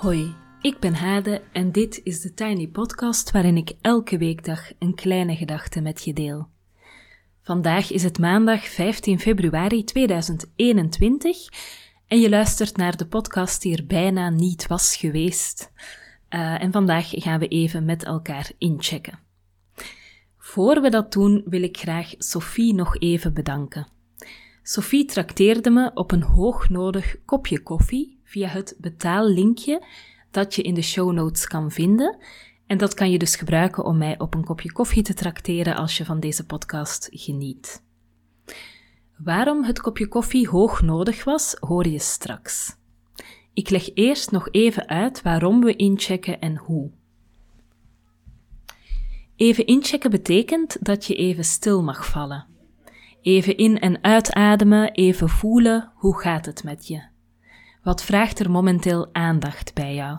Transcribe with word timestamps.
Hoi, 0.00 0.34
ik 0.60 0.78
ben 0.78 0.94
Hade 0.94 1.42
en 1.52 1.72
dit 1.72 2.00
is 2.04 2.20
de 2.20 2.34
Tiny 2.34 2.68
Podcast 2.68 3.30
waarin 3.30 3.56
ik 3.56 3.72
elke 3.80 4.18
weekdag 4.18 4.72
een 4.78 4.94
kleine 4.94 5.36
gedachte 5.36 5.80
met 5.80 6.04
je 6.04 6.12
deel. 6.12 6.48
Vandaag 7.42 7.90
is 7.90 8.02
het 8.02 8.18
maandag 8.18 8.68
15 8.68 9.20
februari 9.20 9.84
2021 9.84 11.48
en 12.06 12.20
je 12.20 12.28
luistert 12.28 12.76
naar 12.76 12.96
de 12.96 13.06
podcast 13.06 13.62
die 13.62 13.76
er 13.76 13.86
bijna 13.86 14.30
niet 14.30 14.66
was 14.66 14.96
geweest. 14.96 15.72
Uh, 16.30 16.62
en 16.62 16.72
vandaag 16.72 17.08
gaan 17.10 17.38
we 17.38 17.48
even 17.48 17.84
met 17.84 18.04
elkaar 18.04 18.50
inchecken. 18.58 19.18
Voor 20.38 20.80
we 20.80 20.90
dat 20.90 21.12
doen, 21.12 21.42
wil 21.44 21.62
ik 21.62 21.76
graag 21.76 22.14
Sophie 22.18 22.74
nog 22.74 22.98
even 22.98 23.34
bedanken. 23.34 23.86
Sophie 24.62 25.04
trakteerde 25.04 25.70
me 25.70 25.90
op 25.94 26.12
een 26.12 26.22
hoognodig 26.22 27.16
kopje 27.24 27.62
koffie 27.62 28.19
via 28.30 28.48
het 28.48 28.76
betaallinkje 28.78 29.86
dat 30.30 30.54
je 30.54 30.62
in 30.62 30.74
de 30.74 30.82
show 30.82 31.12
notes 31.12 31.46
kan 31.46 31.70
vinden. 31.70 32.16
En 32.66 32.78
dat 32.78 32.94
kan 32.94 33.10
je 33.10 33.18
dus 33.18 33.36
gebruiken 33.36 33.84
om 33.84 33.98
mij 33.98 34.18
op 34.18 34.34
een 34.34 34.44
kopje 34.44 34.72
koffie 34.72 35.02
te 35.02 35.14
trakteren 35.14 35.76
als 35.76 35.96
je 35.96 36.04
van 36.04 36.20
deze 36.20 36.46
podcast 36.46 37.08
geniet. 37.12 37.82
Waarom 39.16 39.64
het 39.64 39.80
kopje 39.80 40.08
koffie 40.08 40.48
hoog 40.48 40.82
nodig 40.82 41.24
was, 41.24 41.56
hoor 41.60 41.88
je 41.88 41.98
straks. 41.98 42.76
Ik 43.54 43.70
leg 43.70 43.94
eerst 43.94 44.30
nog 44.30 44.48
even 44.50 44.88
uit 44.88 45.22
waarom 45.22 45.60
we 45.60 45.76
inchecken 45.76 46.40
en 46.40 46.56
hoe. 46.56 46.90
Even 49.36 49.66
inchecken 49.66 50.10
betekent 50.10 50.76
dat 50.84 51.04
je 51.04 51.14
even 51.14 51.44
stil 51.44 51.82
mag 51.82 52.06
vallen. 52.06 52.46
Even 53.22 53.56
in- 53.56 53.80
en 53.80 54.04
uitademen, 54.04 54.92
even 54.92 55.28
voelen 55.28 55.92
hoe 55.94 56.20
gaat 56.20 56.46
het 56.46 56.64
met 56.64 56.86
je. 56.86 57.09
Wat 57.82 58.02
vraagt 58.04 58.38
er 58.38 58.50
momenteel 58.50 59.08
aandacht 59.12 59.74
bij 59.74 59.94
jou? 59.94 60.18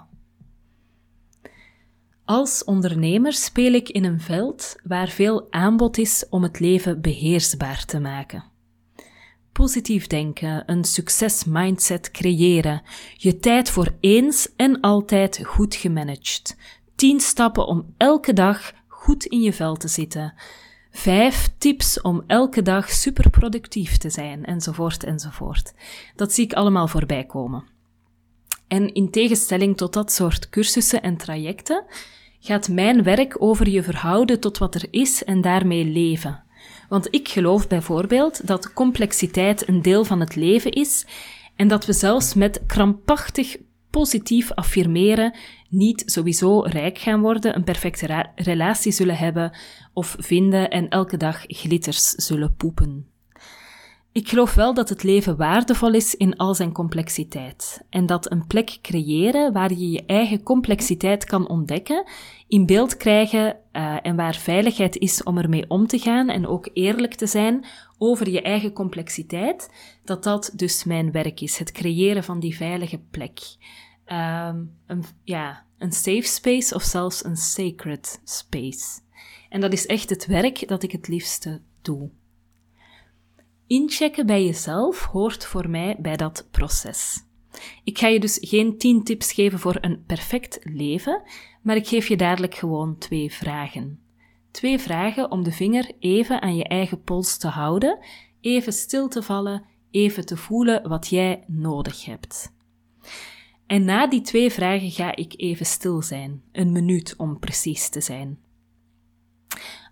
Als 2.25 2.63
ondernemer 2.63 3.33
speel 3.33 3.73
ik 3.73 3.89
in 3.89 4.03
een 4.03 4.19
veld 4.19 4.75
waar 4.83 5.07
veel 5.07 5.47
aanbod 5.51 5.97
is 5.97 6.25
om 6.29 6.43
het 6.43 6.59
leven 6.59 7.01
beheersbaar 7.01 7.85
te 7.85 7.99
maken. 7.99 8.43
Positief 9.51 10.07
denken, 10.07 10.63
een 10.65 10.83
succesmindset 10.83 12.11
creëren, 12.11 12.81
je 13.17 13.37
tijd 13.37 13.69
voor 13.69 13.95
eens 13.99 14.55
en 14.55 14.79
altijd 14.79 15.45
goed 15.45 15.75
gemanaged. 15.75 16.57
10 16.95 17.19
stappen 17.19 17.67
om 17.67 17.93
elke 17.97 18.33
dag 18.33 18.73
goed 18.87 19.25
in 19.25 19.41
je 19.41 19.53
vel 19.53 19.75
te 19.75 19.87
zitten. 19.87 20.33
Vijf 20.91 21.49
tips 21.57 22.01
om 22.01 22.23
elke 22.27 22.61
dag 22.61 22.89
superproductief 22.89 23.97
te 23.97 24.09
zijn, 24.09 24.45
enzovoort, 24.45 25.03
enzovoort. 25.03 25.73
Dat 26.15 26.33
zie 26.33 26.43
ik 26.43 26.53
allemaal 26.53 26.87
voorbij 26.87 27.23
komen. 27.23 27.63
En 28.67 28.93
in 28.93 29.11
tegenstelling 29.11 29.77
tot 29.77 29.93
dat 29.93 30.11
soort 30.11 30.49
cursussen 30.49 31.01
en 31.01 31.17
trajecten, 31.17 31.83
gaat 32.39 32.69
mijn 32.69 33.03
werk 33.03 33.41
over 33.41 33.69
je 33.69 33.83
verhouden 33.83 34.39
tot 34.39 34.57
wat 34.57 34.75
er 34.75 34.87
is 34.91 35.23
en 35.23 35.41
daarmee 35.41 35.85
leven. 35.85 36.43
Want 36.89 37.07
ik 37.13 37.27
geloof 37.27 37.67
bijvoorbeeld 37.67 38.47
dat 38.47 38.73
complexiteit 38.73 39.67
een 39.67 39.81
deel 39.81 40.03
van 40.03 40.19
het 40.19 40.35
leven 40.35 40.71
is 40.71 41.05
en 41.55 41.67
dat 41.67 41.85
we 41.85 41.93
zelfs 41.93 42.33
met 42.33 42.61
krampachtig 42.65 43.57
positief 43.89 44.51
affirmeren 44.51 45.33
niet 45.71 46.03
sowieso 46.05 46.59
rijk 46.59 46.97
gaan 46.97 47.21
worden, 47.21 47.55
een 47.55 47.63
perfecte 47.63 48.31
relatie 48.35 48.91
zullen 48.91 49.17
hebben 49.17 49.57
of 49.93 50.15
vinden 50.19 50.69
en 50.69 50.89
elke 50.89 51.17
dag 51.17 51.43
glitters 51.47 52.09
zullen 52.09 52.55
poepen. 52.55 53.05
Ik 54.13 54.29
geloof 54.29 54.53
wel 54.53 54.73
dat 54.73 54.89
het 54.89 55.03
leven 55.03 55.37
waardevol 55.37 55.93
is 55.93 56.15
in 56.15 56.37
al 56.37 56.55
zijn 56.55 56.71
complexiteit 56.71 57.85
en 57.89 58.05
dat 58.05 58.31
een 58.31 58.47
plek 58.47 58.77
creëren 58.81 59.53
waar 59.53 59.73
je 59.73 59.89
je 59.89 60.05
eigen 60.05 60.43
complexiteit 60.43 61.25
kan 61.25 61.47
ontdekken, 61.49 62.03
in 62.47 62.65
beeld 62.65 62.97
krijgen 62.97 63.57
uh, 63.73 63.97
en 64.01 64.15
waar 64.15 64.35
veiligheid 64.35 64.97
is 64.97 65.23
om 65.23 65.37
ermee 65.37 65.69
om 65.69 65.87
te 65.87 65.99
gaan 65.99 66.29
en 66.29 66.47
ook 66.47 66.69
eerlijk 66.73 67.13
te 67.13 67.27
zijn 67.27 67.65
over 67.97 68.29
je 68.29 68.41
eigen 68.41 68.73
complexiteit, 68.73 69.69
dat 70.03 70.23
dat 70.23 70.51
dus 70.55 70.83
mijn 70.83 71.11
werk 71.11 71.41
is, 71.41 71.57
het 71.57 71.71
creëren 71.71 72.23
van 72.23 72.39
die 72.39 72.55
veilige 72.55 72.99
plek. 73.11 73.39
Um, 74.11 74.77
een, 74.85 75.03
ja, 75.23 75.65
een 75.77 75.91
safe 75.91 76.21
space 76.21 76.75
of 76.75 76.83
zelfs 76.83 77.25
een 77.25 77.37
sacred 77.37 78.21
space. 78.23 78.99
En 79.49 79.61
dat 79.61 79.73
is 79.73 79.85
echt 79.85 80.09
het 80.09 80.25
werk 80.25 80.67
dat 80.67 80.83
ik 80.83 80.91
het 80.91 81.07
liefste 81.07 81.61
doe. 81.81 82.09
Inchecken 83.67 84.25
bij 84.25 84.45
jezelf 84.45 85.05
hoort 85.05 85.45
voor 85.45 85.69
mij 85.69 85.97
bij 85.99 86.17
dat 86.17 86.47
proces. 86.51 87.23
Ik 87.83 87.97
ga 87.97 88.07
je 88.07 88.19
dus 88.19 88.37
geen 88.41 88.77
10 88.77 89.03
tips 89.03 89.31
geven 89.31 89.59
voor 89.59 89.77
een 89.81 90.03
perfect 90.05 90.59
leven, 90.63 91.21
maar 91.61 91.75
ik 91.75 91.87
geef 91.87 92.07
je 92.07 92.17
dadelijk 92.17 92.55
gewoon 92.55 92.97
twee 92.97 93.31
vragen. 93.31 93.99
Twee 94.51 94.79
vragen 94.79 95.31
om 95.31 95.43
de 95.43 95.51
vinger 95.51 95.91
even 95.99 96.41
aan 96.41 96.55
je 96.55 96.63
eigen 96.63 97.03
pols 97.03 97.37
te 97.37 97.47
houden, 97.47 97.99
even 98.41 98.73
stil 98.73 99.07
te 99.07 99.23
vallen, 99.23 99.63
even 99.91 100.25
te 100.25 100.37
voelen 100.37 100.89
wat 100.89 101.07
jij 101.07 101.43
nodig 101.47 102.05
hebt. 102.05 102.53
En 103.71 103.85
na 103.85 104.07
die 104.07 104.21
twee 104.21 104.51
vragen 104.51 104.91
ga 104.91 105.15
ik 105.15 105.33
even 105.37 105.65
stil 105.65 106.01
zijn, 106.01 106.41
een 106.51 106.71
minuut 106.71 107.13
om 107.17 107.39
precies 107.39 107.89
te 107.89 108.01
zijn. 108.01 108.39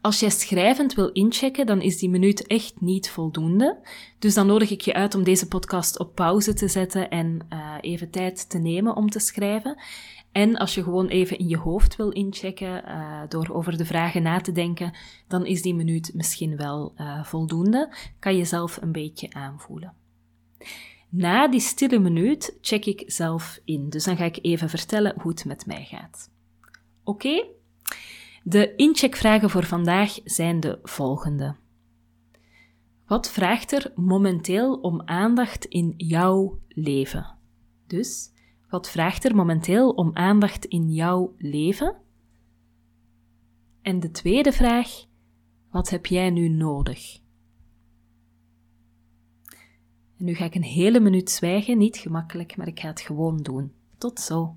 Als 0.02 0.20
jij 0.20 0.30
schrijvend 0.30 0.94
wil 0.94 1.12
inchecken, 1.12 1.66
dan 1.66 1.82
is 1.82 1.98
die 1.98 2.10
minuut 2.10 2.48
echt 2.48 2.82
niet 2.82 3.10
voldoende. 3.10 3.78
Dus 4.18 4.34
dan 4.34 4.48
nodig 4.48 4.70
ik 4.70 4.82
je 4.82 4.94
uit 4.94 5.16
om 5.16 5.24
deze 5.24 5.48
podcast 5.48 6.00
op 6.00 6.16
pauze 6.16 6.54
te 6.54 6.68
zetten 6.68 7.10
en 7.10 7.48
uh, 7.54 7.76
even 7.82 8.10
tijd 8.10 8.50
te 8.50 8.58
nemen 8.58 8.96
om 8.96 9.10
te 9.10 9.20
schrijven. 9.20 9.82
En 10.32 10.58
als 10.58 10.76
je 10.76 10.84
gewoon 10.84 11.08
even 11.08 11.38
in 11.38 11.48
je 11.48 11.58
hoofd 11.58 11.96
wil 11.96 12.10
inchecken 12.10 12.84
uh, 12.88 13.22
door 13.28 13.50
over 13.50 13.78
de 13.78 13.86
vragen 13.86 14.22
na 14.22 14.42
te 14.42 14.52
denken, 14.52 14.94
dan 15.28 15.46
is 15.46 15.62
die 15.62 15.76
minuut 15.76 16.12
misschien 16.14 16.58
wel 16.58 16.94
uh, 16.98 17.24
voldoende. 17.24 17.94
Kan 18.20 18.38
je 18.38 18.46
zelf 18.46 18.82
een 18.82 18.92
beetje 18.92 19.34
aanvoelen. 19.34 19.94
Na 21.10 21.48
die 21.48 21.60
stille 21.60 22.00
minuut 22.00 22.58
check 22.62 22.86
ik 22.86 23.04
zelf 23.06 23.60
in. 23.66 23.90
Dus 23.90 24.04
dan 24.04 24.18
ga 24.18 24.26
ik 24.26 24.40
even 24.42 24.70
vertellen 24.70 25.16
hoe 25.22 25.32
het 25.32 25.46
met 25.46 25.66
mij 25.66 25.86
gaat. 25.86 26.32
Oké? 27.04 27.46
De 28.44 28.76
incheckvragen 28.76 29.50
voor 29.50 29.66
vandaag 29.66 30.18
zijn 30.24 30.60
de 30.60 30.80
volgende. 30.84 31.56
Wat 33.08 33.30
vraagt 33.30 33.72
er 33.72 33.92
momenteel 33.96 34.76
om 34.76 35.02
aandacht 35.06 35.66
in 35.66 35.94
jouw 35.98 36.60
leven? 36.68 37.38
Dus, 37.88 38.32
wat 38.70 38.90
vraagt 38.90 39.26
er 39.26 39.36
momenteel 39.36 39.90
om 39.90 40.12
aandacht 40.14 40.66
in 40.66 40.90
jouw 40.92 41.34
leven? 41.38 41.96
En 43.82 44.00
de 44.00 44.12
tweede 44.12 44.52
vraag, 44.52 44.90
wat 45.72 45.90
heb 45.90 46.06
jij 46.06 46.30
nu 46.30 46.50
nodig? 46.50 47.20
En 50.20 50.26
nu 50.26 50.34
ga 50.34 50.46
ik 50.46 50.56
een 50.56 50.64
hele 50.64 51.00
minuut 51.00 51.30
zwijgen, 51.30 51.78
niet 51.78 51.98
gemakkelijk, 51.98 52.58
maar 52.58 52.68
ik 52.68 52.80
ga 52.80 52.88
het 52.88 53.02
gewoon 53.02 53.38
doen. 53.38 53.72
Tot 53.98 54.20
zo. 54.20 54.56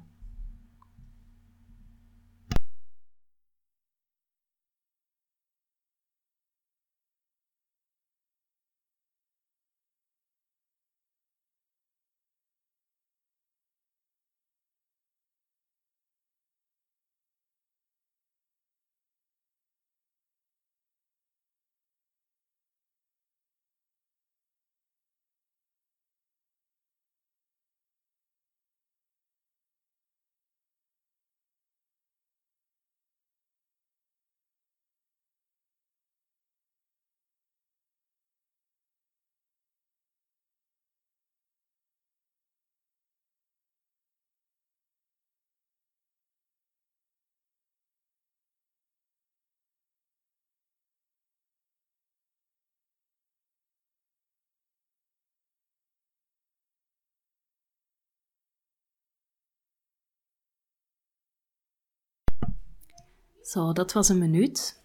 Zo, 63.52 63.72
dat 63.72 63.92
was 63.92 64.08
een 64.08 64.18
minuut. 64.18 64.80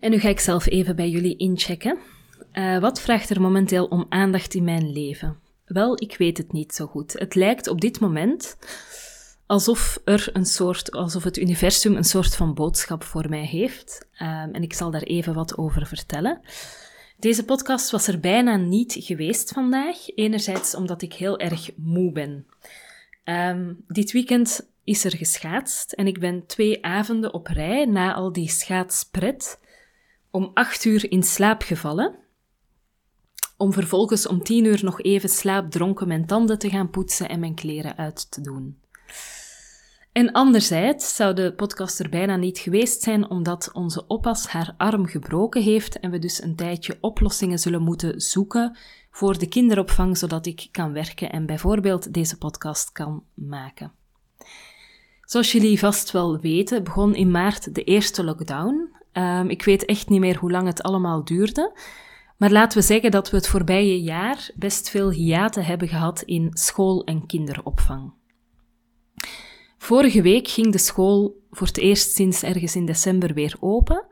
En 0.00 0.10
nu 0.10 0.18
ga 0.18 0.28
ik 0.28 0.40
zelf 0.40 0.66
even 0.66 0.96
bij 0.96 1.10
jullie 1.10 1.36
inchecken. 1.36 1.98
Uh, 2.52 2.78
wat 2.78 3.00
vraagt 3.00 3.30
er 3.30 3.40
momenteel 3.40 3.86
om 3.86 4.06
aandacht 4.08 4.54
in 4.54 4.64
mijn 4.64 4.92
leven? 4.92 5.38
Wel, 5.64 6.02
ik 6.02 6.16
weet 6.16 6.38
het 6.38 6.52
niet 6.52 6.74
zo 6.74 6.86
goed. 6.86 7.12
Het 7.12 7.34
lijkt 7.34 7.66
op 7.66 7.80
dit 7.80 8.00
moment 8.00 8.56
alsof 9.46 10.00
er 10.04 10.28
een 10.32 10.44
soort, 10.44 10.90
alsof 10.90 11.24
het 11.24 11.36
universum 11.36 11.96
een 11.96 12.04
soort 12.04 12.36
van 12.36 12.54
boodschap 12.54 13.04
voor 13.04 13.28
mij 13.28 13.46
heeft. 13.46 14.06
Um, 14.12 14.52
en 14.52 14.62
ik 14.62 14.72
zal 14.72 14.90
daar 14.90 15.02
even 15.02 15.34
wat 15.34 15.58
over 15.58 15.86
vertellen. 15.86 16.40
Deze 17.18 17.44
podcast 17.44 17.90
was 17.90 18.06
er 18.06 18.20
bijna 18.20 18.56
niet 18.56 18.96
geweest 18.98 19.52
vandaag. 19.52 19.96
Enerzijds 20.14 20.74
omdat 20.74 21.02
ik 21.02 21.12
heel 21.12 21.38
erg 21.38 21.70
moe 21.76 22.12
ben. 22.12 22.46
Um, 23.24 23.84
dit 23.86 24.12
weekend 24.12 24.69
is 24.84 25.04
er 25.04 25.16
geschaatst 25.16 25.92
en 25.92 26.06
ik 26.06 26.20
ben 26.20 26.46
twee 26.46 26.84
avonden 26.84 27.34
op 27.34 27.46
rij 27.46 27.84
na 27.84 28.14
al 28.14 28.32
die 28.32 28.48
schaatspret 28.48 29.60
om 30.30 30.50
acht 30.54 30.84
uur 30.84 31.10
in 31.10 31.22
slaap 31.22 31.62
gevallen. 31.62 32.18
Om 33.56 33.72
vervolgens 33.72 34.26
om 34.26 34.42
tien 34.42 34.64
uur 34.64 34.84
nog 34.84 35.02
even 35.02 35.28
slaapdronken 35.28 36.08
mijn 36.08 36.26
tanden 36.26 36.58
te 36.58 36.70
gaan 36.70 36.90
poetsen 36.90 37.28
en 37.28 37.40
mijn 37.40 37.54
kleren 37.54 37.96
uit 37.96 38.30
te 38.30 38.40
doen. 38.40 38.78
En 40.12 40.32
anderzijds 40.32 41.16
zou 41.16 41.34
de 41.34 41.52
podcast 41.54 42.00
er 42.00 42.08
bijna 42.08 42.36
niet 42.36 42.58
geweest 42.58 43.02
zijn 43.02 43.30
omdat 43.30 43.70
onze 43.72 44.06
oppas 44.06 44.46
haar 44.46 44.74
arm 44.76 45.06
gebroken 45.06 45.62
heeft 45.62 45.98
en 45.98 46.10
we 46.10 46.18
dus 46.18 46.42
een 46.42 46.56
tijdje 46.56 46.98
oplossingen 47.00 47.58
zullen 47.58 47.82
moeten 47.82 48.20
zoeken 48.20 48.76
voor 49.10 49.38
de 49.38 49.48
kinderopvang 49.48 50.18
zodat 50.18 50.46
ik 50.46 50.68
kan 50.70 50.92
werken 50.92 51.30
en 51.30 51.46
bijvoorbeeld 51.46 52.14
deze 52.14 52.38
podcast 52.38 52.92
kan 52.92 53.24
maken. 53.34 53.92
Zoals 55.30 55.52
jullie 55.52 55.78
vast 55.78 56.10
wel 56.10 56.40
weten, 56.40 56.84
begon 56.84 57.14
in 57.14 57.30
maart 57.30 57.74
de 57.74 57.84
eerste 57.84 58.24
lockdown. 58.24 58.90
Um, 59.12 59.48
ik 59.48 59.64
weet 59.64 59.84
echt 59.84 60.08
niet 60.08 60.20
meer 60.20 60.38
hoe 60.38 60.50
lang 60.50 60.66
het 60.66 60.82
allemaal 60.82 61.24
duurde. 61.24 61.78
Maar 62.36 62.50
laten 62.50 62.78
we 62.78 62.84
zeggen 62.84 63.10
dat 63.10 63.30
we 63.30 63.36
het 63.36 63.48
voorbije 63.48 64.02
jaar 64.02 64.50
best 64.54 64.90
veel 64.90 65.10
hiaten 65.10 65.64
hebben 65.64 65.88
gehad 65.88 66.22
in 66.22 66.48
school- 66.52 67.04
en 67.04 67.26
kinderopvang. 67.26 68.12
Vorige 69.78 70.22
week 70.22 70.48
ging 70.48 70.72
de 70.72 70.78
school 70.78 71.42
voor 71.50 71.66
het 71.66 71.78
eerst 71.78 72.14
sinds 72.14 72.42
ergens 72.42 72.76
in 72.76 72.86
december 72.86 73.34
weer 73.34 73.56
open. 73.60 74.06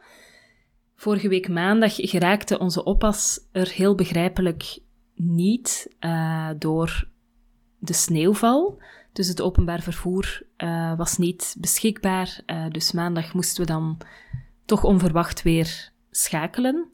Vorige 0.95 1.29
week 1.29 1.49
maandag 1.49 1.95
geraakte 1.97 2.59
onze 2.59 2.85
oppas 2.85 3.41
er 3.53 3.69
heel 3.69 3.95
begrijpelijk 3.95 4.79
niet 5.15 5.97
uh, 6.01 6.51
door 6.59 7.09
de 7.79 7.93
sneeuwval. 7.93 8.79
Dus 9.19 9.29
het 9.29 9.41
openbaar 9.41 9.81
vervoer 9.81 10.43
uh, 10.59 10.97
was 10.97 11.17
niet 11.17 11.57
beschikbaar. 11.59 12.41
Uh, 12.47 12.65
dus 12.71 12.93
maandag 12.93 13.35
moesten 13.35 13.61
we 13.61 13.67
dan 13.67 13.99
toch 14.65 14.85
onverwacht 14.85 15.43
weer 15.43 15.91
schakelen. 16.11 16.89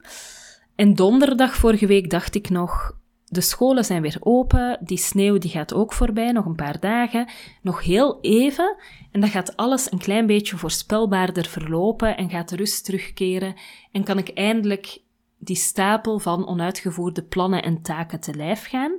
En 0.75 0.93
donderdag 0.93 1.55
vorige 1.55 1.85
week 1.85 2.09
dacht 2.09 2.35
ik 2.35 2.49
nog, 2.49 2.97
de 3.25 3.41
scholen 3.41 3.85
zijn 3.85 4.01
weer 4.01 4.17
open, 4.19 4.77
die 4.81 4.97
sneeuw 4.97 5.37
die 5.37 5.49
gaat 5.49 5.73
ook 5.73 5.93
voorbij, 5.93 6.31
nog 6.31 6.45
een 6.45 6.55
paar 6.55 6.79
dagen, 6.79 7.29
nog 7.61 7.83
heel 7.83 8.17
even, 8.21 8.75
en 9.11 9.19
dan 9.19 9.29
gaat 9.29 9.57
alles 9.57 9.91
een 9.91 9.99
klein 9.99 10.25
beetje 10.25 10.57
voorspelbaarder 10.57 11.45
verlopen 11.45 12.17
en 12.17 12.29
gaat 12.29 12.49
de 12.49 12.55
rust 12.55 12.85
terugkeren 12.85 13.55
en 13.91 14.03
kan 14.03 14.17
ik 14.17 14.29
eindelijk 14.29 15.01
die 15.37 15.55
stapel 15.55 16.19
van 16.19 16.47
onuitgevoerde 16.47 17.23
plannen 17.23 17.63
en 17.63 17.81
taken 17.81 18.19
te 18.19 18.35
lijf 18.35 18.67
gaan. 18.67 18.91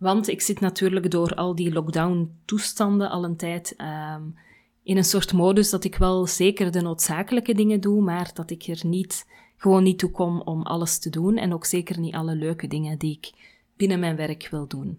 Want 0.00 0.28
ik 0.28 0.40
zit 0.40 0.60
natuurlijk 0.60 1.10
door 1.10 1.34
al 1.34 1.54
die 1.54 1.72
lockdown-toestanden 1.72 3.10
al 3.10 3.24
een 3.24 3.36
tijd 3.36 3.74
um, 3.78 4.36
in 4.82 4.96
een 4.96 5.04
soort 5.04 5.32
modus 5.32 5.70
dat 5.70 5.84
ik 5.84 5.96
wel 5.96 6.26
zeker 6.26 6.70
de 6.70 6.80
noodzakelijke 6.80 7.54
dingen 7.54 7.80
doe, 7.80 8.02
maar 8.02 8.30
dat 8.34 8.50
ik 8.50 8.62
er 8.62 8.80
niet, 8.86 9.26
gewoon 9.56 9.82
niet 9.82 9.98
toe 9.98 10.10
kom 10.10 10.40
om 10.40 10.62
alles 10.62 10.98
te 10.98 11.10
doen 11.10 11.36
en 11.36 11.54
ook 11.54 11.64
zeker 11.64 11.98
niet 11.98 12.14
alle 12.14 12.34
leuke 12.34 12.66
dingen 12.66 12.98
die 12.98 13.16
ik 13.16 13.32
binnen 13.76 14.00
mijn 14.00 14.16
werk 14.16 14.48
wil 14.50 14.66
doen. 14.66 14.98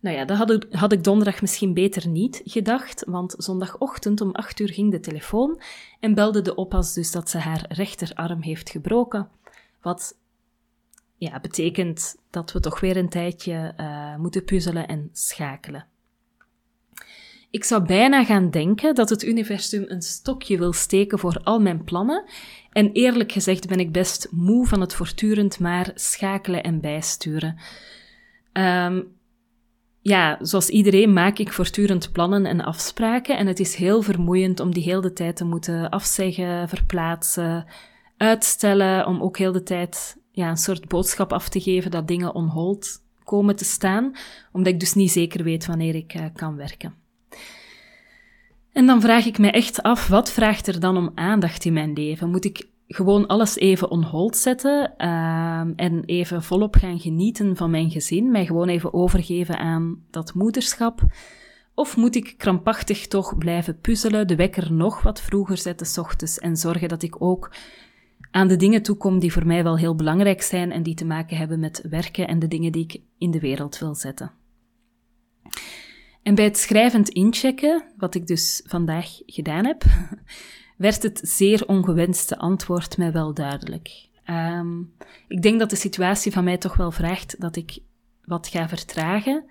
Nou 0.00 0.16
ja, 0.16 0.24
dat 0.24 0.36
had 0.36 0.50
ik, 0.50 0.66
had 0.70 0.92
ik 0.92 1.04
donderdag 1.04 1.40
misschien 1.40 1.74
beter 1.74 2.08
niet 2.08 2.42
gedacht, 2.44 3.04
want 3.06 3.34
zondagochtend 3.38 4.20
om 4.20 4.32
8 4.32 4.60
uur 4.60 4.68
ging 4.68 4.90
de 4.90 5.00
telefoon 5.00 5.60
en 6.00 6.14
belde 6.14 6.42
de 6.42 6.54
oppas 6.54 6.94
dus 6.94 7.10
dat 7.10 7.30
ze 7.30 7.38
haar 7.38 7.64
rechterarm 7.68 8.42
heeft 8.42 8.70
gebroken. 8.70 9.28
Wat 9.82 10.16
ja, 11.24 11.40
betekent 11.40 12.16
dat 12.30 12.52
we 12.52 12.60
toch 12.60 12.80
weer 12.80 12.96
een 12.96 13.08
tijdje 13.08 13.74
uh, 13.80 14.16
moeten 14.16 14.44
puzzelen 14.44 14.86
en 14.86 15.08
schakelen. 15.12 15.86
Ik 17.50 17.64
zou 17.64 17.84
bijna 17.84 18.24
gaan 18.24 18.50
denken 18.50 18.94
dat 18.94 19.10
het 19.10 19.24
universum 19.24 19.84
een 19.86 20.02
stokje 20.02 20.58
wil 20.58 20.72
steken 20.72 21.18
voor 21.18 21.40
al 21.44 21.60
mijn 21.60 21.84
plannen. 21.84 22.24
En 22.72 22.92
eerlijk 22.92 23.32
gezegd 23.32 23.68
ben 23.68 23.78
ik 23.78 23.92
best 23.92 24.28
moe 24.30 24.66
van 24.66 24.80
het 24.80 24.94
voortdurend 24.94 25.60
maar 25.60 25.90
schakelen 25.94 26.62
en 26.62 26.80
bijsturen. 26.80 27.56
Um, 28.52 29.12
ja, 30.00 30.38
zoals 30.40 30.68
iedereen 30.68 31.12
maak 31.12 31.38
ik 31.38 31.52
voortdurend 31.52 32.12
plannen 32.12 32.46
en 32.46 32.60
afspraken. 32.60 33.36
En 33.38 33.46
het 33.46 33.60
is 33.60 33.74
heel 33.74 34.02
vermoeiend 34.02 34.60
om 34.60 34.74
die 34.74 34.82
heel 34.82 35.00
de 35.00 35.12
tijd 35.12 35.36
te 35.36 35.44
moeten 35.44 35.90
afzeggen, 35.90 36.68
verplaatsen, 36.68 37.66
uitstellen. 38.16 39.06
Om 39.06 39.22
ook 39.22 39.38
heel 39.38 39.52
de 39.52 39.62
tijd 39.62 40.16
ja, 40.34 40.48
een 40.48 40.56
soort 40.56 40.88
boodschap 40.88 41.32
af 41.32 41.48
te 41.48 41.60
geven 41.60 41.90
dat 41.90 42.08
dingen 42.08 42.34
on 42.34 42.48
hold 42.48 43.02
komen 43.24 43.56
te 43.56 43.64
staan. 43.64 44.12
Omdat 44.52 44.72
ik 44.72 44.80
dus 44.80 44.94
niet 44.94 45.10
zeker 45.10 45.44
weet 45.44 45.66
wanneer 45.66 45.94
ik 45.94 46.14
uh, 46.14 46.24
kan 46.34 46.56
werken. 46.56 46.94
En 48.72 48.86
dan 48.86 49.00
vraag 49.00 49.26
ik 49.26 49.38
me 49.38 49.50
echt 49.50 49.82
af, 49.82 50.08
wat 50.08 50.32
vraagt 50.32 50.66
er 50.66 50.80
dan 50.80 50.96
om 50.96 51.10
aandacht 51.14 51.64
in 51.64 51.72
mijn 51.72 51.92
leven? 51.92 52.30
Moet 52.30 52.44
ik 52.44 52.68
gewoon 52.88 53.26
alles 53.26 53.56
even 53.56 53.90
on 53.90 54.02
hold 54.02 54.36
zetten 54.36 54.94
uh, 54.98 55.60
en 55.76 56.02
even 56.04 56.42
volop 56.42 56.74
gaan 56.74 57.00
genieten 57.00 57.56
van 57.56 57.70
mijn 57.70 57.90
gezin, 57.90 58.30
mij 58.30 58.46
gewoon 58.46 58.68
even 58.68 58.94
overgeven 58.94 59.58
aan 59.58 60.04
dat 60.10 60.34
moederschap? 60.34 61.02
Of 61.74 61.96
moet 61.96 62.14
ik 62.14 62.34
krampachtig 62.36 63.06
toch 63.06 63.38
blijven 63.38 63.80
puzzelen, 63.80 64.26
de 64.26 64.36
wekker 64.36 64.72
nog 64.72 65.02
wat 65.02 65.20
vroeger 65.20 65.58
zetten 65.58 65.86
s 65.86 65.98
ochtends 65.98 66.38
en 66.38 66.56
zorgen 66.56 66.88
dat 66.88 67.02
ik 67.02 67.22
ook 67.22 67.50
aan 68.30 68.48
de 68.48 68.56
dingen 68.56 68.82
toekom 68.82 69.18
die 69.18 69.32
voor 69.32 69.46
mij 69.46 69.62
wel 69.62 69.78
heel 69.78 69.94
belangrijk 69.94 70.42
zijn 70.42 70.72
en 70.72 70.82
die 70.82 70.94
te 70.94 71.04
maken 71.04 71.36
hebben 71.36 71.60
met 71.60 71.86
werken 71.90 72.28
en 72.28 72.38
de 72.38 72.48
dingen 72.48 72.72
die 72.72 72.84
ik 72.84 73.00
in 73.18 73.30
de 73.30 73.40
wereld 73.40 73.78
wil 73.78 73.94
zetten? 73.94 74.32
En 76.22 76.34
bij 76.34 76.44
het 76.44 76.58
schrijvend 76.58 77.08
inchecken, 77.08 77.84
wat 77.96 78.14
ik 78.14 78.26
dus 78.26 78.62
vandaag 78.64 79.06
gedaan 79.26 79.66
heb, 79.66 79.84
werd 80.76 81.02
het 81.02 81.20
zeer 81.22 81.66
ongewenste 81.66 82.38
antwoord 82.38 82.96
mij 82.96 83.12
wel 83.12 83.34
duidelijk. 83.34 84.08
Um, 84.26 84.92
ik 85.28 85.42
denk 85.42 85.58
dat 85.58 85.70
de 85.70 85.76
situatie 85.76 86.32
van 86.32 86.44
mij 86.44 86.58
toch 86.58 86.76
wel 86.76 86.90
vraagt 86.90 87.40
dat 87.40 87.56
ik 87.56 87.78
wat 88.24 88.48
ga 88.48 88.68
vertragen, 88.68 89.44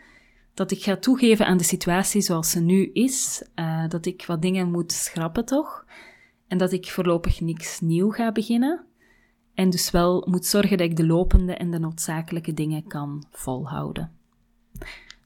dat 0.54 0.72
ik 0.72 0.84
ga 0.84 0.98
toegeven 0.98 1.46
aan 1.46 1.58
de 1.58 1.64
situatie 1.64 2.22
zoals 2.22 2.50
ze 2.50 2.60
nu 2.60 2.90
is, 2.94 3.44
uh, 3.56 3.88
dat 3.88 4.06
ik 4.06 4.26
wat 4.26 4.42
dingen 4.42 4.72
moet 4.72 4.92
schrappen 4.92 5.46
toch, 5.46 5.86
en 6.54 6.60
dat 6.60 6.72
ik 6.72 6.88
voorlopig 6.88 7.42
niks 7.42 7.80
nieuw 7.80 8.10
ga 8.10 8.32
beginnen. 8.32 8.86
En 9.54 9.70
dus 9.70 9.92
wel 9.92 10.28
moet 10.30 10.46
zorgen 10.46 10.78
dat 10.78 10.90
ik 10.90 10.96
de 10.96 11.06
lopende 11.06 11.54
en 11.54 11.72
de 11.72 11.80
noodzakelijke 11.80 12.54
dingen 12.54 12.88
kan 12.88 13.26
volhouden. 13.32 14.12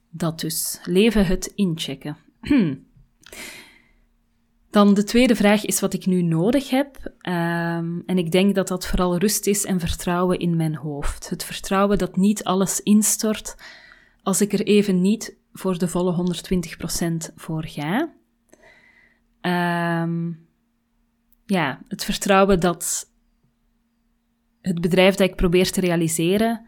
Dat 0.10 0.40
dus. 0.40 0.80
Leven 0.84 1.26
het 1.26 1.52
inchecken. 1.56 2.18
Dan 4.70 4.94
de 4.94 5.04
tweede 5.04 5.36
vraag 5.36 5.66
is 5.66 5.80
wat 5.80 5.94
ik 5.94 6.06
nu 6.06 6.22
nodig 6.22 6.70
heb. 6.70 6.96
Um, 7.06 8.04
en 8.06 8.18
ik 8.18 8.32
denk 8.32 8.56
dat 8.56 8.68
dat 8.68 8.88
vooral 8.88 9.18
rust 9.18 9.48
is 9.48 9.66
en 9.66 9.80
vertrouwen 9.80 10.40
in 10.40 10.56
mijn 10.56 10.76
hoofd. 10.76 11.30
Het 11.30 11.44
vertrouwen 11.44 11.98
dat 11.98 12.16
niet 12.16 12.44
alles 12.44 12.82
instort 12.82 13.56
als 14.24 14.42
ik 14.42 14.54
er 14.54 14.66
even 14.66 15.02
niet 15.02 15.38
voor 15.54 15.78
de 15.78 15.88
volle 15.88 16.36
120% 17.32 17.34
voor 17.36 17.66
ga. 17.66 18.14
Um, 20.04 20.47
ja, 21.48 21.82
het 21.88 22.04
vertrouwen 22.04 22.60
dat 22.60 23.12
het 24.62 24.82
bedrijf 24.82 25.16
dat 25.16 25.30
ik 25.30 25.36
probeer 25.36 25.72
te 25.72 25.82
realiseren, 25.82 26.66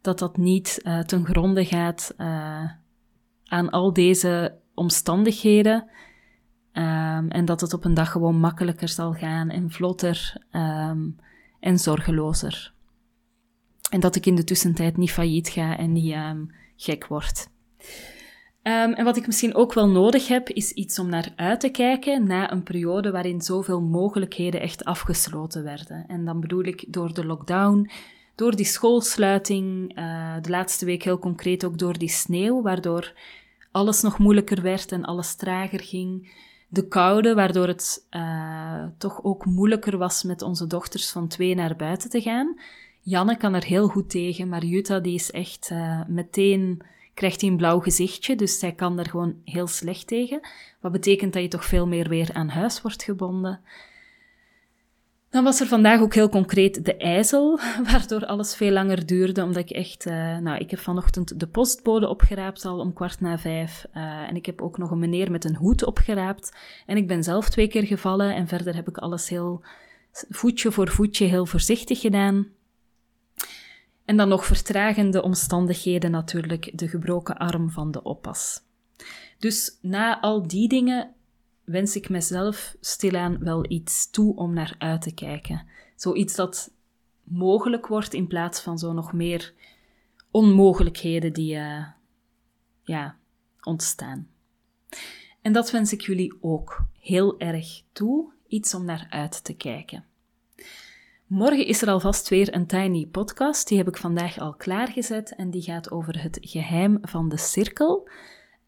dat 0.00 0.18
dat 0.18 0.36
niet 0.36 0.80
uh, 0.82 0.98
ten 0.98 1.24
gronde 1.24 1.64
gaat 1.64 2.14
uh, 2.18 2.70
aan 3.44 3.70
al 3.70 3.92
deze 3.92 4.58
omstandigheden. 4.74 5.90
Um, 6.72 7.30
en 7.30 7.44
dat 7.44 7.60
het 7.60 7.72
op 7.72 7.84
een 7.84 7.94
dag 7.94 8.10
gewoon 8.10 8.38
makkelijker 8.38 8.88
zal 8.88 9.12
gaan 9.12 9.50
en 9.50 9.70
vlotter 9.70 10.42
um, 10.52 11.16
en 11.60 11.78
zorgelozer. 11.78 12.74
En 13.90 14.00
dat 14.00 14.16
ik 14.16 14.26
in 14.26 14.34
de 14.34 14.44
tussentijd 14.44 14.96
niet 14.96 15.10
failliet 15.10 15.48
ga 15.48 15.76
en 15.78 15.92
niet 15.92 16.14
um, 16.14 16.50
gek 16.76 17.06
word. 17.06 17.48
En 18.72 19.04
wat 19.04 19.16
ik 19.16 19.26
misschien 19.26 19.54
ook 19.54 19.72
wel 19.72 19.88
nodig 19.88 20.28
heb, 20.28 20.48
is 20.48 20.72
iets 20.72 20.98
om 20.98 21.08
naar 21.08 21.32
uit 21.36 21.60
te 21.60 21.68
kijken 21.68 22.26
na 22.26 22.52
een 22.52 22.62
periode 22.62 23.10
waarin 23.10 23.40
zoveel 23.40 23.80
mogelijkheden 23.80 24.60
echt 24.60 24.84
afgesloten 24.84 25.62
werden. 25.62 26.04
En 26.08 26.24
dan 26.24 26.40
bedoel 26.40 26.64
ik 26.64 26.84
door 26.88 27.14
de 27.14 27.26
lockdown, 27.26 27.90
door 28.34 28.56
die 28.56 28.64
schoolsluiting, 28.64 29.98
uh, 29.98 30.34
de 30.42 30.50
laatste 30.50 30.84
week 30.84 31.02
heel 31.02 31.18
concreet 31.18 31.64
ook 31.64 31.78
door 31.78 31.98
die 31.98 32.08
sneeuw, 32.08 32.62
waardoor 32.62 33.12
alles 33.70 34.02
nog 34.02 34.18
moeilijker 34.18 34.62
werd 34.62 34.92
en 34.92 35.04
alles 35.04 35.34
trager 35.34 35.80
ging. 35.80 36.32
De 36.68 36.88
koude, 36.88 37.34
waardoor 37.34 37.66
het 37.66 38.06
uh, 38.10 38.84
toch 38.98 39.24
ook 39.24 39.44
moeilijker 39.44 39.98
was 39.98 40.22
met 40.22 40.42
onze 40.42 40.66
dochters 40.66 41.10
van 41.10 41.28
twee 41.28 41.54
naar 41.54 41.76
buiten 41.76 42.10
te 42.10 42.20
gaan. 42.20 42.58
Janne 43.00 43.36
kan 43.36 43.54
er 43.54 43.64
heel 43.64 43.88
goed 43.88 44.10
tegen, 44.10 44.48
maar 44.48 44.64
Jutta 44.64 45.00
die 45.00 45.14
is 45.14 45.30
echt 45.30 45.70
uh, 45.72 46.00
meteen, 46.06 46.82
krijgt 47.16 47.40
hij 47.40 47.50
een 47.50 47.56
blauw 47.56 47.80
gezichtje, 47.80 48.36
dus 48.36 48.58
zij 48.58 48.72
kan 48.72 48.98
er 48.98 49.08
gewoon 49.08 49.36
heel 49.44 49.66
slecht 49.66 50.06
tegen. 50.06 50.40
Wat 50.80 50.92
betekent 50.92 51.32
dat 51.32 51.42
je 51.42 51.48
toch 51.48 51.64
veel 51.64 51.86
meer 51.86 52.08
weer 52.08 52.30
aan 52.32 52.48
huis 52.48 52.82
wordt 52.82 53.02
gebonden. 53.02 53.60
Dan 55.30 55.44
was 55.44 55.60
er 55.60 55.66
vandaag 55.66 56.00
ook 56.00 56.14
heel 56.14 56.28
concreet 56.28 56.84
de 56.84 56.96
ijzel, 56.96 57.58
waardoor 57.90 58.26
alles 58.26 58.56
veel 58.56 58.70
langer 58.70 59.06
duurde, 59.06 59.42
omdat 59.42 59.62
ik 59.62 59.70
echt... 59.70 60.06
Uh, 60.06 60.38
nou, 60.38 60.58
ik 60.58 60.70
heb 60.70 60.80
vanochtend 60.80 61.40
de 61.40 61.46
postbode 61.46 62.08
opgeraapt 62.08 62.64
al 62.64 62.78
om 62.78 62.92
kwart 62.92 63.20
na 63.20 63.38
vijf. 63.38 63.86
Uh, 63.94 64.02
en 64.02 64.36
ik 64.36 64.46
heb 64.46 64.62
ook 64.62 64.78
nog 64.78 64.90
een 64.90 64.98
meneer 64.98 65.30
met 65.30 65.44
een 65.44 65.56
hoed 65.56 65.84
opgeraapt. 65.84 66.56
En 66.86 66.96
ik 66.96 67.06
ben 67.06 67.22
zelf 67.22 67.48
twee 67.48 67.68
keer 67.68 67.86
gevallen 67.86 68.34
en 68.34 68.48
verder 68.48 68.74
heb 68.74 68.88
ik 68.88 68.98
alles 68.98 69.28
heel 69.28 69.64
voetje 70.28 70.72
voor 70.72 70.88
voetje 70.88 71.24
heel 71.24 71.46
voorzichtig 71.46 72.00
gedaan. 72.00 72.55
En 74.06 74.16
dan 74.16 74.28
nog 74.28 74.46
vertragende 74.46 75.22
omstandigheden 75.22 76.10
natuurlijk, 76.10 76.78
de 76.78 76.88
gebroken 76.88 77.36
arm 77.36 77.70
van 77.70 77.90
de 77.90 78.02
oppas. 78.02 78.62
Dus 79.38 79.78
na 79.80 80.20
al 80.20 80.46
die 80.46 80.68
dingen 80.68 81.14
wens 81.64 81.96
ik 81.96 82.08
mezelf 82.08 82.76
stilaan 82.80 83.38
wel 83.38 83.70
iets 83.70 84.10
toe 84.10 84.36
om 84.36 84.52
naar 84.52 84.74
uit 84.78 85.02
te 85.02 85.14
kijken. 85.14 85.66
Zoiets 85.96 86.34
dat 86.34 86.70
mogelijk 87.22 87.86
wordt 87.86 88.14
in 88.14 88.26
plaats 88.26 88.60
van 88.60 88.78
zo 88.78 88.92
nog 88.92 89.12
meer 89.12 89.52
onmogelijkheden 90.30 91.32
die 91.32 91.54
uh, 91.54 91.86
ja, 92.82 93.16
ontstaan. 93.60 94.28
En 95.40 95.52
dat 95.52 95.70
wens 95.70 95.92
ik 95.92 96.00
jullie 96.00 96.38
ook 96.40 96.86
heel 97.00 97.38
erg 97.38 97.82
toe, 97.92 98.32
iets 98.46 98.74
om 98.74 98.84
naar 98.84 99.06
uit 99.10 99.44
te 99.44 99.54
kijken. 99.54 100.04
Morgen 101.26 101.66
is 101.66 101.82
er 101.82 101.88
alvast 101.88 102.28
weer 102.28 102.54
een 102.54 102.66
Tiny 102.66 103.06
podcast. 103.06 103.68
Die 103.68 103.78
heb 103.78 103.88
ik 103.88 103.96
vandaag 103.96 104.38
al 104.38 104.54
klaargezet 104.54 105.34
en 105.34 105.50
die 105.50 105.62
gaat 105.62 105.90
over 105.90 106.22
het 106.22 106.38
geheim 106.40 106.98
van 107.02 107.28
de 107.28 107.36
cirkel. 107.36 108.08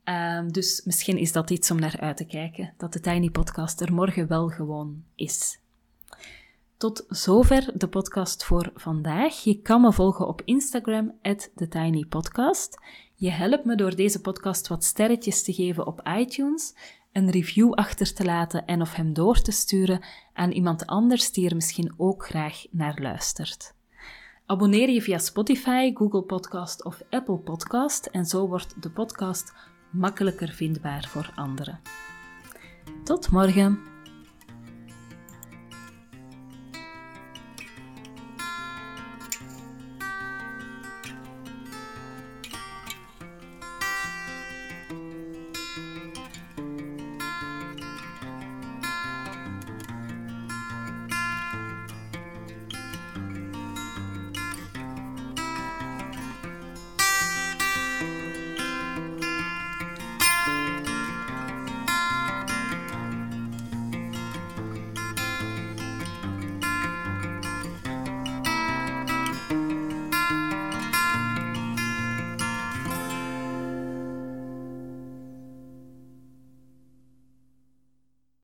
Ehm, 0.04 0.48
dus 0.48 0.82
misschien 0.84 1.18
is 1.18 1.32
dat 1.32 1.50
iets 1.50 1.70
om 1.70 1.78
naar 1.78 2.00
uit 2.00 2.16
te 2.16 2.24
kijken, 2.24 2.74
dat 2.76 2.92
de 2.92 3.00
Tiny 3.00 3.30
Podcast 3.30 3.80
er 3.80 3.92
morgen 3.92 4.28
wel 4.28 4.48
gewoon 4.48 5.04
is. 5.14 5.60
Tot 6.76 7.04
zover 7.08 7.70
de 7.74 7.88
podcast 7.88 8.44
voor 8.44 8.70
vandaag. 8.74 9.44
Je 9.44 9.62
kan 9.62 9.80
me 9.80 9.92
volgen 9.92 10.26
op 10.26 10.42
Instagram, 10.44 11.14
TheTinyPodcast. 11.54 12.78
Je 13.14 13.30
helpt 13.30 13.64
me 13.64 13.76
door 13.76 13.96
deze 13.96 14.20
podcast 14.20 14.68
wat 14.68 14.84
sterretjes 14.84 15.42
te 15.42 15.52
geven 15.52 15.86
op 15.86 16.08
iTunes, 16.18 16.74
een 17.18 17.30
review 17.30 17.72
achter 17.72 18.14
te 18.14 18.24
laten 18.24 18.66
en 18.66 18.80
of 18.80 18.94
hem 18.94 19.12
door 19.12 19.40
te 19.40 19.50
sturen 19.52 20.04
aan 20.32 20.50
iemand 20.50 20.86
anders 20.86 21.32
die 21.32 21.48
er 21.48 21.54
misschien 21.54 21.94
ook 21.96 22.26
graag 22.26 22.64
naar 22.70 22.98
luistert. 23.02 23.74
Abonneer 24.46 24.90
je 24.90 25.02
via 25.02 25.18
Spotify, 25.18 25.90
Google 25.94 26.22
Podcast 26.22 26.84
of 26.84 27.02
Apple 27.10 27.38
Podcast 27.38 28.06
en 28.06 28.24
zo 28.24 28.48
wordt 28.48 28.82
de 28.82 28.90
podcast 28.90 29.54
makkelijker 29.90 30.48
vindbaar 30.48 31.08
voor 31.08 31.32
anderen. 31.34 31.80
Tot 33.04 33.30
morgen! 33.30 33.97